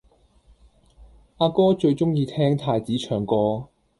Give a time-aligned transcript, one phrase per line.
[1.37, 3.67] 阿哥最鍾意聽太子唱歌